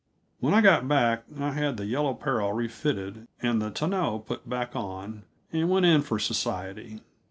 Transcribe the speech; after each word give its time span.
When 0.39 0.55
I 0.55 0.61
got 0.61 0.87
back, 0.87 1.25
I 1.39 1.51
had 1.51 1.77
the 1.77 1.85
Yellow 1.85 2.15
Peril 2.15 2.53
refitted 2.53 3.27
and 3.39 3.61
the 3.61 3.69
tonneau 3.69 4.17
put 4.17 4.49
back 4.49 4.75
on, 4.75 5.25
and 5.53 5.69
went 5.69 5.85
in 5.85 6.01
for 6.01 6.17
society. 6.17 7.01